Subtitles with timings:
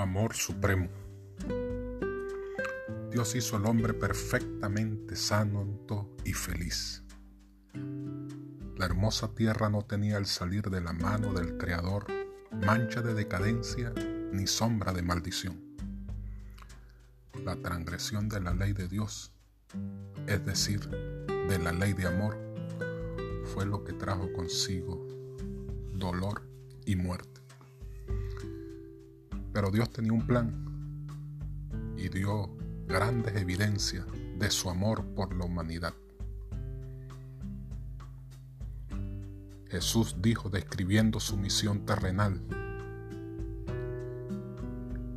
[0.00, 0.88] Amor supremo.
[3.10, 7.04] Dios hizo al hombre perfectamente santo y feliz.
[8.78, 12.06] La hermosa tierra no tenía al salir de la mano del Creador
[12.50, 13.92] mancha de decadencia
[14.32, 15.60] ni sombra de maldición.
[17.44, 19.34] La transgresión de la ley de Dios,
[20.26, 22.38] es decir, de la ley de amor,
[23.52, 25.06] fue lo que trajo consigo
[25.92, 26.48] dolor
[26.86, 27.39] y muerte.
[29.60, 31.06] Pero Dios tenía un plan
[31.94, 32.48] y dio
[32.88, 34.06] grandes evidencias
[34.38, 35.92] de su amor por la humanidad.
[39.68, 42.40] Jesús dijo describiendo su misión terrenal,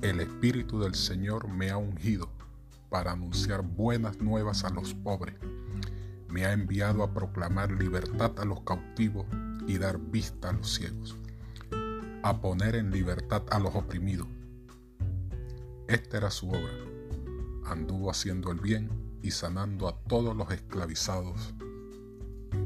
[0.00, 2.30] el Espíritu del Señor me ha ungido
[2.88, 5.34] para anunciar buenas nuevas a los pobres,
[6.30, 9.26] me ha enviado a proclamar libertad a los cautivos
[9.66, 11.19] y dar vista a los ciegos
[12.22, 14.26] a poner en libertad a los oprimidos.
[15.88, 16.72] Esta era su obra.
[17.64, 18.90] Anduvo haciendo el bien
[19.22, 21.54] y sanando a todos los esclavizados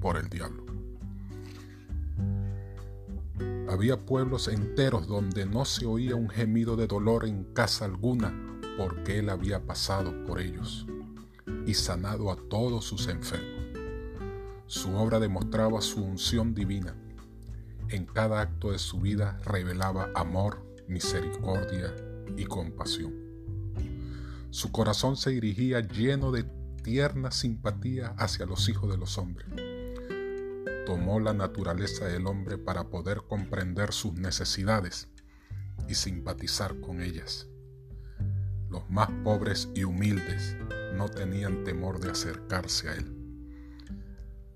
[0.00, 0.64] por el diablo.
[3.68, 8.34] Había pueblos enteros donde no se oía un gemido de dolor en casa alguna
[8.76, 10.86] porque él había pasado por ellos
[11.66, 13.66] y sanado a todos sus enfermos.
[14.66, 16.94] Su obra demostraba su unción divina
[17.90, 21.94] en cada acto de su vida revelaba amor, misericordia
[22.36, 23.14] y compasión.
[24.50, 26.44] Su corazón se dirigía lleno de
[26.82, 29.46] tierna simpatía hacia los hijos de los hombres.
[30.86, 35.08] Tomó la naturaleza del hombre para poder comprender sus necesidades
[35.86, 37.46] y simpatizar con ellas.
[38.70, 40.56] Los más pobres y humildes
[40.94, 43.17] no tenían temor de acercarse a él.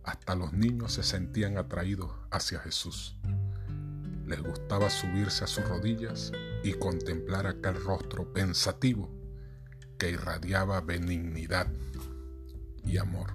[0.04, 3.16] Hasta los niños se sentían atraídos hacia Jesús.
[4.26, 6.32] Les gustaba subirse a sus rodillas
[6.64, 9.10] y contemplar aquel rostro pensativo
[9.98, 11.68] que irradiaba benignidad
[12.84, 13.34] y amor.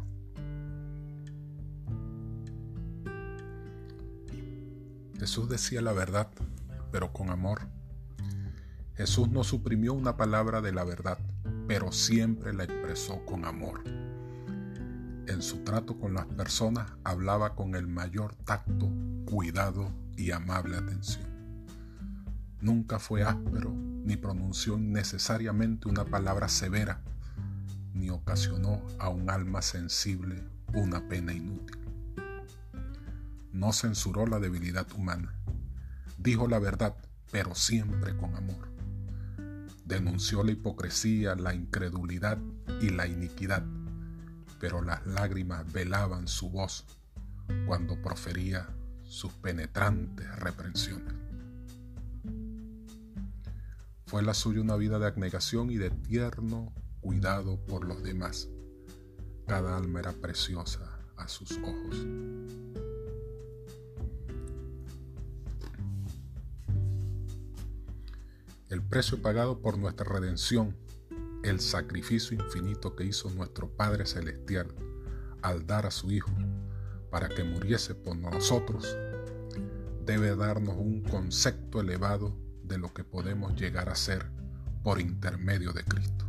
[5.20, 6.30] Jesús decía la verdad,
[6.92, 7.68] pero con amor.
[8.96, 11.20] Jesús no suprimió una palabra de la verdad,
[11.68, 13.84] pero siempre la expresó con amor.
[15.28, 18.90] En su trato con las personas hablaba con el mayor tacto,
[19.26, 21.28] cuidado y amable atención.
[22.62, 27.02] Nunca fue áspero ni pronunció innecesariamente una palabra severa,
[27.94, 31.78] ni ocasionó a un alma sensible una pena inútil.
[33.52, 35.34] No censuró la debilidad humana.
[36.18, 36.96] Dijo la verdad,
[37.32, 38.70] pero siempre con amor.
[39.84, 42.38] Denunció la hipocresía, la incredulidad
[42.80, 43.66] y la iniquidad
[44.60, 46.86] pero las lágrimas velaban su voz
[47.66, 48.70] cuando profería
[49.04, 51.14] sus penetrantes reprensiones.
[54.06, 58.50] Fue la suya una vida de abnegación y de tierno cuidado por los demás.
[59.48, 62.06] Cada alma era preciosa a sus ojos.
[68.70, 70.76] El precio pagado por nuestra redención
[71.44, 74.74] el sacrificio infinito que hizo nuestro Padre Celestial
[75.42, 76.32] al dar a su Hijo
[77.10, 78.98] para que muriese por nosotros,
[80.06, 84.30] debe darnos un concepto elevado de lo que podemos llegar a ser
[84.84, 86.26] por intermedio de Cristo.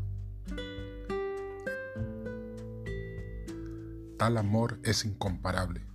[4.18, 5.86] Tal amor es incomparable,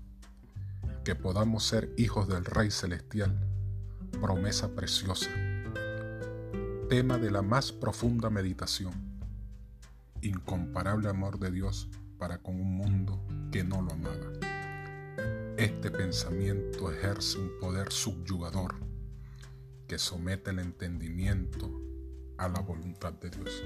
[1.03, 3.37] que podamos ser hijos del Rey Celestial,
[4.21, 5.29] promesa preciosa,
[6.93, 8.93] tema de la más profunda meditación
[10.21, 11.89] incomparable amor de Dios
[12.19, 13.19] para con un mundo
[13.51, 14.31] que no lo amaba.
[15.57, 18.75] Este pensamiento ejerce un poder subyugador
[19.87, 21.67] que somete el entendimiento
[22.37, 23.63] a la voluntad de Dios.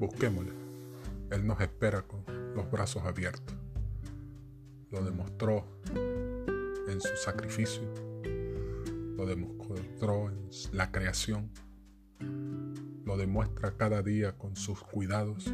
[0.00, 0.52] Busquémosle.
[1.30, 2.24] Él nos espera con
[2.56, 3.54] los brazos abiertos.
[4.90, 5.64] Lo demostró
[6.88, 8.05] en su sacrificio.
[9.16, 11.50] Lo demostró en la creación
[13.06, 15.46] lo demuestra cada día con sus cuidados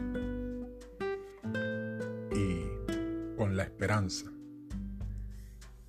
[2.32, 4.32] y con la esperanza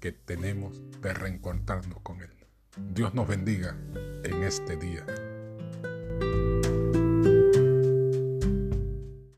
[0.02, 2.34] que tenemos de reencontrarnos con Él.
[2.94, 3.78] Dios nos bendiga
[4.26, 5.06] en este día.